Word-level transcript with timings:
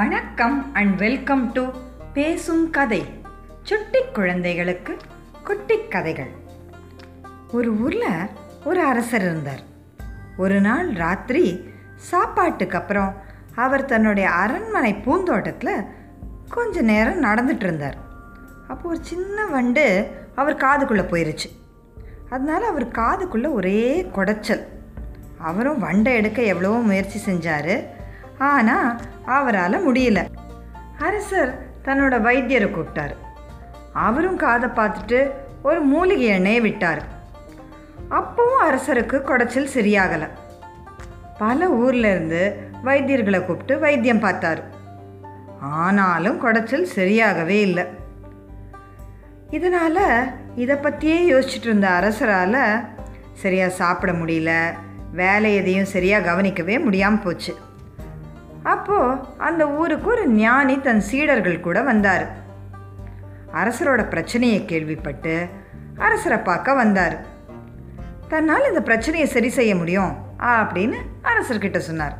வணக்கம் 0.00 0.74
and 0.74 0.98
welcome 0.98 1.52
to 1.52 1.64
பேசும் 2.12 2.70
கதை 2.70 3.04
சுட்டி 3.62 3.98
குழந்தைகளுக்கு 4.12 4.96
குட்டி 5.44 5.88
கதைகள். 5.88 6.30
ஒரு 7.52 7.80
ஊரில் 7.80 8.28
ஒரு 8.64 8.82
அரசர் 8.82 9.20
இருந்தார். 9.20 9.60
ஒரு 10.36 10.60
நாள் 10.60 10.88
ராத்திரி 10.92 11.70
சாப்பாட்டுக்கு 11.96 12.78
அப்புறம் 12.78 13.14
அவர் 13.54 13.84
தன்னுடைய 13.84 14.30
அரண்மனை 14.30 14.94
பூந்தோட்டத்தில் 14.94 15.84
கொஞ்ச 16.48 16.80
நேரம் 16.80 17.22
நடந்துட்டு 17.22 17.62
இருந்தார். 17.62 17.96
அப்போ 18.68 18.88
ஒரு 18.88 18.98
சின்ன 19.00 19.46
வண்டு 19.46 20.10
அவர் 20.34 20.56
காதுக்குள்ளே 20.56 21.04
போயிருச்சு. 21.06 21.62
அதனால 22.30 22.66
அவர் 22.66 22.88
காதுக்குள்ளே 22.88 23.52
ஒரே 23.52 24.08
குடைச்சல். 24.14 24.64
அவரும் 25.38 25.82
வண்டை 25.84 26.14
எடுக்க 26.14 26.42
எவ்வளவோ 26.42 26.78
முயற்சி 26.78 27.32
செஞ்சார். 27.32 27.98
ஆனால் 28.40 29.00
அவரால் 29.26 29.92
முடியல. 29.92 30.20
அரசர் 30.98 31.52
தன்னோட 31.84 32.14
வைத்தியரை 32.26 32.68
கூப்பிட்டார். 32.70 33.14
அவரும் 33.92 34.36
காதை 34.36 34.68
பார்த்துட்டு 34.70 35.30
ஒரு 35.62 35.80
மூலிகை 35.80 36.26
எண்ணெயை 36.26 36.60
விட்டார். 36.60 37.02
அப்பவும் 38.10 38.62
அரசருக்கு 38.62 39.16
குடைச்சல் 39.20 39.72
சரியாகலை. 39.74 40.28
பல 41.38 41.68
ஊர்லேருந்து 41.68 42.54
வைத்தியர்களை 42.84 43.44
கூப்பிட்டு 43.44 43.78
வைத்தியம் 43.78 44.18
பார்த்தார். 44.18 44.62
ஆனாலும் 45.60 46.46
குடைச்சல் 46.46 46.86
சரியாகவே 46.94 47.58
இல்லை. 47.60 47.84
இதனால் 49.50 50.32
இதை 50.56 50.76
பற்றியே 50.76 51.30
யோசிச்சுட்டு 51.30 51.62
இருந்த 51.62 51.88
அரசரால் 51.88 52.88
சரியாக 53.32 53.72
சாப்பிட 53.72 54.12
முடியல. 54.12 54.74
வேலை 55.12 55.54
எதையும் 55.54 55.84
சரியாக 55.84 56.26
கவனிக்கவே 56.26 56.78
முடியாமல் 56.78 57.18
போச்சு. 57.18 57.54
அப்போது 58.62 59.18
அந்த 59.38 59.68
ஊருக்கு 59.70 60.08
ஒரு 60.10 60.28
ஞானி 60.28 60.80
தன் 60.80 61.00
சீடர்கள் 61.00 61.60
கூட 61.60 61.82
வந்தார். 61.82 62.24
அரசரோட 63.52 64.08
பிரச்சனையை 64.08 64.64
கேள்விப்பட்டு 64.64 65.46
அரசரை 65.98 66.38
பார்க்க 66.38 66.74
வந்தார். 66.74 67.16
தன்னால் 68.28 68.68
இந்த 68.68 68.82
பிரச்சனையை 68.82 69.28
சரி 69.28 69.48
செய்ய 69.48 69.76
முடியும் 69.76 70.12
அப்படின்னு 70.38 70.98
அரசர்கிட்ட 71.22 71.78
சொன்னார். 71.78 72.16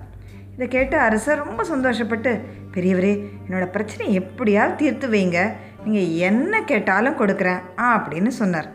இதை 0.54 0.68
கேட்டு 0.68 0.98
அரசர் 0.98 1.44
ரொம்ப 1.44 1.64
சந்தோஷப்பட்டு 1.64 2.40
பெரியவரே 2.74 3.12
என்னோடய 3.44 3.66
பிரச்சனையை 3.66 4.14
எப்படியாவது 4.14 4.76
தீர்த்து 4.76 5.08
வைங்க. 5.08 5.52
நீங்கள் 5.84 6.12
என்ன 6.30 6.62
கேட்டாலும் 6.62 7.18
கொடுக்குறேன் 7.18 7.60
ஆ 7.78 7.86
அப்படின்னு 7.98 8.28
சொன்னார். 8.28 8.68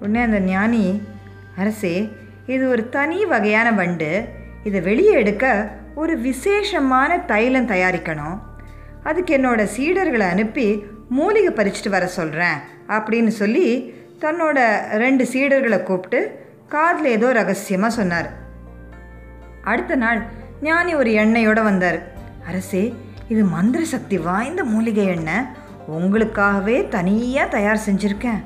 உடனே 0.00 0.20
அந்த 0.20 0.38
ஞானி 0.38 1.02
அரசே 1.56 2.12
இது 2.46 2.68
ஒரு 2.68 2.88
தனி 2.88 3.24
வகையான 3.24 3.72
வண்டு. 3.72 4.28
இதை 4.64 4.80
வெளியே 4.80 5.12
எடுக்க 5.12 5.70
ஒரு 6.00 6.14
விசேஷமான 6.26 7.10
தைலம் 7.30 7.68
தயாரிக்கணும். 7.70 8.36
அதுக்கு 9.08 9.32
என்னோட 9.36 9.60
சீடர்களை 9.76 10.26
அனுப்பி 10.34 10.66
மூலிகை 11.18 11.52
பறிச்சுட்டு 11.58 11.90
வர 11.94 12.06
சொல்கிறேன் 12.16 12.58
அப்படின்னு 12.96 13.32
சொல்லி 13.40 13.68
தன்னோட 14.24 14.58
ரெண்டு 15.02 15.24
சீடர்களை 15.32 15.78
கூப்பிட்டு 15.88 16.20
காதில் 16.74 17.08
ஏதோ 17.16 17.28
ரகசியமாக 17.38 17.96
சொன்னார். 17.98 18.28
அடுத்த 19.70 19.96
நாள் 20.04 20.20
ஞானி 20.66 20.92
ஒரு 21.00 21.10
எண்ணெயோடு 21.22 21.62
வந்தார். 21.70 21.98
அரசே 22.48 22.84
இது 23.32 23.42
மந்திர 23.56 23.82
சக்தி 23.94 24.18
வாய்ந்த 24.28 24.62
மூலிகை 24.74 25.06
எண்ணெய். 25.16 25.48
உங்களுக்காகவே 25.98 26.78
தனியாக 26.96 27.52
தயார் 27.56 27.86
செஞ்சுருக்கேன். 27.88 28.40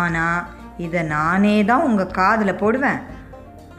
ஆனால் 0.00 0.42
இதை 0.86 1.02
நானே 1.16 1.56
தான் 1.70 1.86
உங்கள் 1.88 2.14
காதில் 2.20 2.60
போடுவேன். 2.62 3.00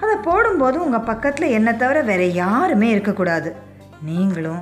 அதை 0.02 0.16
போடும்போது 0.24 0.78
உங்கள் 0.86 1.08
பக்கத்தில் 1.10 1.54
என்னை 1.58 1.78
தவிர 1.78 2.02
வேறு 2.02 2.34
யாருமே 2.34 2.90
இருக்கக்கூடாது. 2.90 3.56
நீங்களும் 4.02 4.62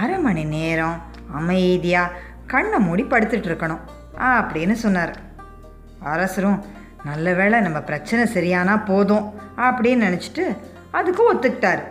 அரை 0.00 0.18
மணி 0.18 0.44
நேரம் 0.44 0.96
அமைதியாக 1.32 2.16
கண்ணை 2.46 2.78
மூடி 2.78 3.04
படுத்துட்டு 3.04 3.48
இருக்கணும் 3.50 3.82
அப்படின்னு 4.18 4.72
சொன்னார். 4.84 5.12
அரசரும் 6.14 6.58
நல்ல 7.04 7.32
வேளை 7.32 7.60
நம்ம 7.60 7.80
பிரச்சனை 7.80 8.22
சரியானா 8.34 8.74
போதும் 8.84 9.26
அப்படின்னு 9.56 10.06
நினச்சிட்டு 10.08 10.44
அதுக்கு 10.90 11.22
ஒத்துக்கிட்டார். 11.32 11.82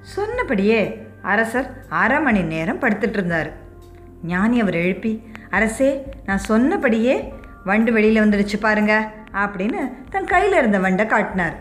சொன்னபடியே 0.00 0.80
அரசர் 1.22 1.68
அரை 1.88 2.20
மணி 2.20 2.42
நேரம் 2.42 2.80
படுத்துட்டு 2.80 3.18
இருந்தார். 3.18 3.50
ஞானி 4.24 4.60
அவர் 4.60 4.74
எழுப்பி 4.74 5.12
அரசே 5.50 5.90
நான் 6.26 6.46
சொன்னபடியே 6.50 7.34
வண்டு 7.64 7.92
வெளியில் 7.92 8.22
வந்துடுச்சு 8.22 8.56
பாருங்க 8.60 8.94
அப்படின்னு 9.42 9.80
தன் 10.10 10.32
கையில் 10.32 10.58
இருந்த 10.58 10.78
வண்டை 10.78 11.06
காட்டினார். 11.06 11.56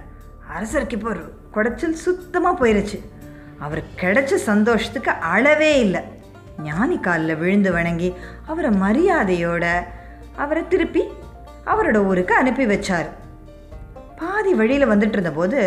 அரசருக்கு 0.55 0.91
இப்போ 0.91 1.09
ஒரு 1.09 1.23
குடைச்சல் 1.53 2.01
சுத்தமாக 2.05 2.55
போயிருச்சு. 2.59 2.97
அவர் 3.59 3.83
கிடைச்ச 4.01 4.33
சந்தோஷத்துக்கு 4.35 5.11
அளவே 5.11 5.79
இல்லை. 5.79 6.01
ஞானி 6.63 6.99
காலில் 6.99 7.35
விழுந்து 7.35 7.71
வணங்கி 7.71 8.13
அவரை 8.47 8.71
மரியாதையோட 8.71 9.65
அவரை 10.35 10.67
திருப்பி 10.67 11.03
அவரோட 11.65 11.97
ஊருக்கு 12.05 12.33
அனுப்பி 12.35 12.65
வச்சார். 12.65 13.09
பாதி 14.19 14.53
வழியில் 14.53 14.87
வந்துட்டு 14.87 15.15
இருந்தபோது 15.17 15.61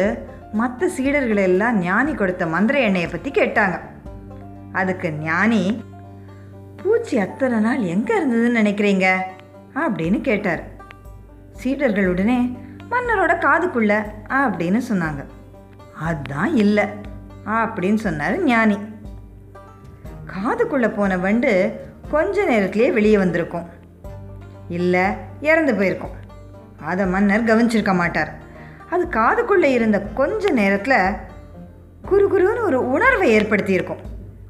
மற்ற 0.52 0.88
சீடர்கள் 0.88 1.36
எல்லாம் 1.36 1.78
ஞானி 1.78 2.14
கொடுத்த 2.14 2.46
மந்திர 2.46 2.80
எண்ணெயை 2.80 3.08
பற்றி 3.08 3.30
கேட்டாங்க. 3.30 3.80
அதுக்கு 4.72 5.12
ஞானி 5.12 5.84
பூச்சி 6.82 7.18
அத்தனை 7.18 7.58
நாள் 7.58 7.82
எங்கே 7.94 8.14
இருந்ததுன்னு 8.20 8.60
நினைக்கிறீங்க? 8.60 9.06
அப்படின்னு 9.74 10.20
கேட்டார். 10.20 10.62
சீடர்கள் 11.52 12.08
உடனே 12.08 12.58
மன்னரோட 12.90 13.38
காதுக்குள்ள 13.38 14.04
அப்படின்னு 14.28 14.80
சொன்னாங்க. 14.92 15.24
அதுதான் 16.00 16.56
இல்லை 16.56 16.84
அப்படின்னு 17.46 17.94
சொன்னார் 17.94 18.42
ஞானி. 18.42 18.78
காதுக்குள்ளே 20.26 20.94
போன 20.94 21.18
வண்டு 21.18 21.80
கொஞ்ச 22.10 22.44
நேரத்திலே 22.44 22.90
வெளியே 22.90 23.18
வந்திருக்கும். 23.18 23.68
இல்லை 24.68 25.00
இறந்து 25.40 25.74
போயிருக்கும். 25.74 26.10
அதை 26.82 27.06
மன்னர் 27.06 27.44
கவனிச்சிருக்க 27.44 27.94
மாட்டார். 27.94 28.38
அது 28.90 29.06
காதுக்குள்ளே 29.06 29.64
இருந்த 29.64 30.00
கொஞ்ச 30.00 30.50
நேரத்தில் 30.50 31.12
குறுகுறுன்னு 32.10 32.60
ஒரு 32.60 32.90
உணர்வை 32.90 33.38
ஏற்படுத்தியிருக்கும். 33.38 34.00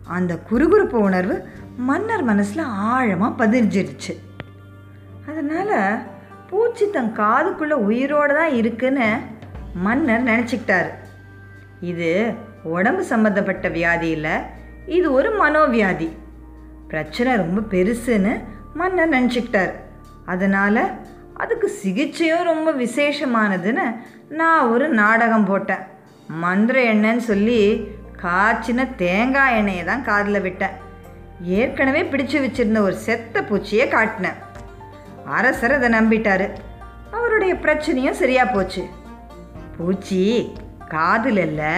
அந்த 0.04 0.38
குறுகுறுப்பு 0.50 0.94
உணர்வு 0.94 1.48
மன்னர் 1.76 2.22
மனசில் 2.22 2.62
ஆழமாக 2.62 3.46
பதிஞ்சிருச்சு. 3.46 4.18
அதனால் 5.28 6.02
பூச்சி 6.50 6.84
தன் 6.96 7.12
காதுக்குள்ளே 7.20 7.76
உயிரோடு 7.88 8.32
தான் 8.38 8.52
இருக்குன்னு 8.60 9.08
மன்னர் 9.84 10.28
நினச்சிக்கிட்டாரு. 10.30 10.90
இது 11.90 12.10
உடம்பு 12.74 13.02
சம்மந்தப்பட்ட 13.12 13.66
வியாதி 13.78 14.08
இல்லை 14.16 14.36
இது 14.96 15.06
ஒரு 15.18 15.30
மனோவியாதி. 15.42 16.08
பிரச்சனை 16.92 17.30
ரொம்ப 17.42 17.60
பெருசுன்னு 17.74 18.32
மன்னர் 18.80 19.14
நினச்சிக்கிட்டார். 19.16 19.74
அதனால் 20.32 20.82
அதுக்கு 21.42 21.68
சிகிச்சையும் 21.82 22.48
ரொம்ப 22.50 22.68
விசேஷமானதுன்னு 22.84 23.86
நான் 24.40 24.70
ஒரு 24.74 24.86
நாடகம் 25.00 25.48
போட்டேன். 25.50 25.84
மந்திர 26.44 26.76
எண்ணெய்ன்னு 26.92 27.24
சொல்லி 27.32 27.60
காய்ச்சின 28.22 28.88
தேங்காய் 29.02 29.56
எண்ணெயை 29.58 29.84
தான் 29.90 30.06
காதில் 30.10 30.44
விட்டேன். 30.46 30.76
ஏற்கனவே 31.60 32.02
பிடிச்சு 32.12 32.38
வச்சிருந்த 32.44 32.80
ஒரு 32.88 32.96
செத்த 33.06 33.42
பூச்சியை 33.48 33.86
காட்டினேன். 33.96 34.38
அரசர் 35.26 35.72
அதை 35.72 35.88
நம்பிட்டாரு. 35.88 36.50
அவருடைய 37.12 37.54
பிரச்சனையும் 37.54 38.10
சரியாக 38.10 38.52
போச்சு. 38.52 38.86
பூச்சி 39.76 40.52
காதில் 40.88 41.36
இல்லை. 41.36 41.74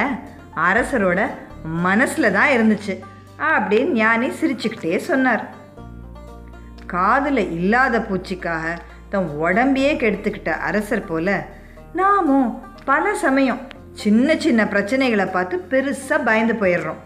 அரசரோட 0.57 1.27
மனசில் 1.63 2.33
தான் 2.33 2.49
இருந்துச்சு. 2.49 2.99
அப்படின்னு 3.39 3.85
ஞானி 3.85 4.29
சிரிச்சுக்கிட்டே 4.29 4.97
சொன்னார். 4.97 5.49
காதில் 6.87 7.51
இல்லாத 7.51 7.99
பூச்சிக்காக 7.99 8.79
தன் 9.09 9.29
உடம்பையே 9.43 9.93
கெடுத்துக்கிட்ட 9.97 10.49
அரசர் 10.49 11.05
போல 11.05 11.47
நாமும் 11.93 12.63
பல 12.85 13.15
சமயம் 13.15 13.61
சின்ன 13.93 14.37
சின்ன 14.37 14.65
பிரச்சனைகளை 14.65 15.31
பார்த்து 15.31 15.67
பெருசாக 15.71 16.25
பயந்து 16.25 16.55
போயிடுறோம். 16.55 17.01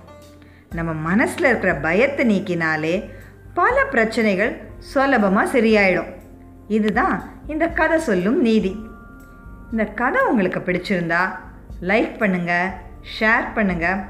நம்ம 0.74 0.92
மனசில் 0.92 1.44
இருக்கிற 1.44 1.74
பயத்தை 1.74 2.26
நீக்கினாலே 2.26 3.10
பல 3.54 3.84
பிரச்சனைகள் 3.84 4.60
சுலபமாக 4.78 5.58
சரியாயிடும். 5.58 6.21
இதுதான் 6.76 7.16
இந்த 7.52 7.64
கதை 7.78 7.98
சொல்லும் 8.08 8.40
நீதி. 8.48 8.72
இந்த 9.72 9.84
கதை 10.00 10.20
உங்களுக்கு 10.30 10.60
பிடிச்சிருந்தா 10.66 11.22
லைக் 11.90 12.12
பண்ணுங்கள் 12.22 12.74
ஷேர் 13.14 13.46
பண்ணுங்கள் 13.56 14.02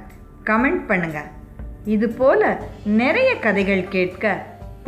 கமெண்ட் 0.50 0.82
பண்ணுங்கள் 0.90 1.30
இது 1.94 2.08
போல் 2.18 2.48
நிறைய 3.00 3.30
கதைகள் 3.46 3.84
கேட்க 3.94 4.34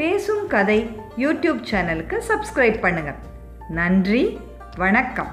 பேசும் 0.01 0.45
கதை 0.55 0.79
யூடியூப் 1.23 1.63
சேனலுக்கு 1.71 2.19
சப்ஸ்கிரைப் 2.31 2.79
பண்ணுங்கள் 2.85 3.21
நன்றி 3.79 4.25
வணக்கம். 4.85 5.33